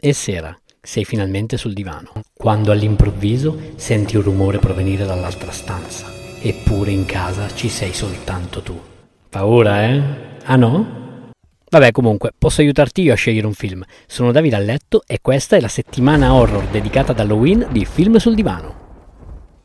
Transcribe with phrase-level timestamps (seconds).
[0.00, 6.06] E sera, sei finalmente sul divano, quando all'improvviso senti un rumore provenire dall'altra stanza,
[6.40, 8.80] eppure in casa ci sei soltanto tu.
[9.28, 10.02] Paura, eh?
[10.44, 11.30] Ah no?
[11.68, 13.82] Vabbè, comunque, posso aiutarti io a scegliere un film.
[14.06, 18.18] Sono Davide a letto e questa è la settimana horror dedicata ad Halloween di Film
[18.18, 18.87] sul divano.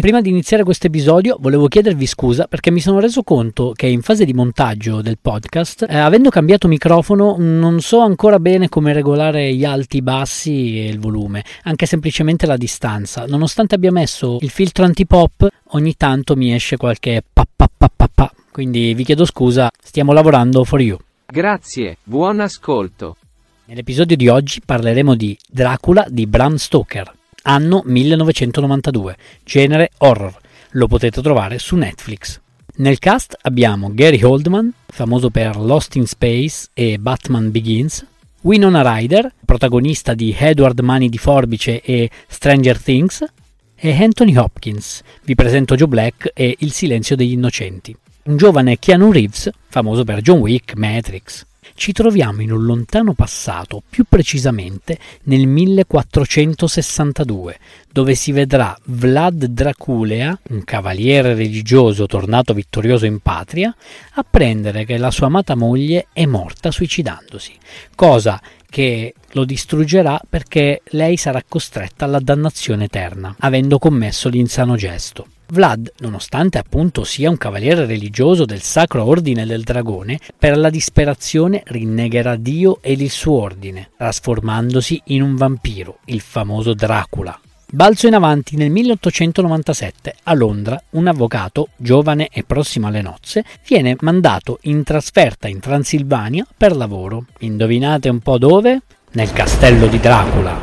[0.00, 4.00] Prima di iniziare questo episodio volevo chiedervi scusa perché mi sono reso conto che in
[4.00, 9.52] fase di montaggio del podcast, eh, avendo cambiato microfono, non so ancora bene come regolare
[9.52, 13.26] gli alti, i bassi e il volume, anche semplicemente la distanza.
[13.26, 18.08] Nonostante abbia messo il filtro antipop, ogni tanto mi esce qualche pa pa pa pa
[18.14, 18.32] pa.
[18.52, 20.96] Quindi vi chiedo scusa, stiamo lavorando for you.
[21.26, 23.16] Grazie, buon ascolto.
[23.64, 27.16] Nell'episodio di oggi parleremo di Dracula di Bram Stoker
[27.48, 30.36] anno 1992, genere horror.
[30.72, 32.38] Lo potete trovare su Netflix.
[32.76, 38.04] Nel cast abbiamo Gary Oldman, famoso per Lost in Space e Batman Begins,
[38.42, 43.24] Winona Ryder, protagonista di Edward Mani di Forbice e Stranger Things,
[43.74, 47.96] e Anthony Hopkins, vi presento Joe Black e Il silenzio degli innocenti.
[48.24, 53.82] Un giovane Keanu Reeves, famoso per John Wick, Matrix, ci troviamo in un lontano passato,
[53.88, 57.58] più precisamente nel 1462,
[57.90, 63.74] dove si vedrà Vlad Draculea, un cavaliere religioso tornato vittorioso in patria,
[64.14, 67.52] apprendere che la sua amata moglie è morta suicidandosi,
[67.94, 75.26] cosa che lo distruggerà perché lei sarà costretta alla dannazione eterna, avendo commesso l'insano gesto.
[75.50, 81.62] Vlad, nonostante appunto sia un cavaliere religioso del Sacro Ordine del Dragone, per la disperazione
[81.64, 87.38] rinnegherà Dio ed il suo ordine, trasformandosi in un vampiro, il famoso Dracula.
[87.70, 93.96] Balzo in avanti nel 1897 a Londra un avvocato, giovane e prossimo alle nozze, viene
[94.00, 97.24] mandato in trasferta in Transilvania per lavoro.
[97.40, 98.82] Indovinate un po' dove?
[99.12, 100.58] Nel castello di Dracula,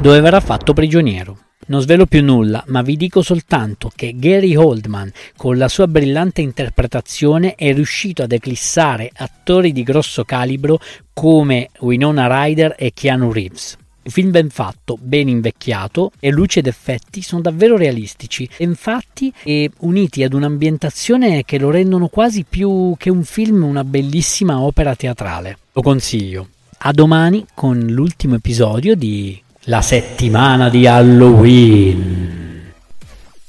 [0.00, 1.38] dove verrà fatto prigioniero.
[1.68, 6.40] Non svelo più nulla, ma vi dico soltanto che Gary Oldman, con la sua brillante
[6.40, 10.80] interpretazione, è riuscito ad eclissare attori di grosso calibro
[11.12, 13.76] come Winona Ryder e Keanu Reeves.
[14.02, 19.30] Un film ben fatto, ben invecchiato e luci ed effetti sono davvero realistici e infatti
[19.42, 24.96] e uniti ad un'ambientazione che lo rendono quasi più che un film una bellissima opera
[24.96, 25.58] teatrale.
[25.72, 26.48] Lo consiglio.
[26.78, 32.72] A domani con l'ultimo episodio di la settimana di Halloween.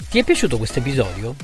[0.09, 1.35] Ti è piaciuto questo episodio?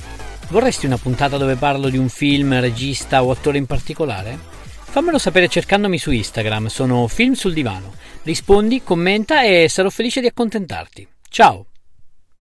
[0.49, 4.37] Vorresti una puntata dove parlo di un film, regista o attore in particolare?
[4.83, 7.93] Fammelo sapere cercandomi su Instagram, sono Film sul Divano.
[8.23, 11.07] Rispondi, commenta e sarò felice di accontentarti.
[11.29, 11.67] Ciao!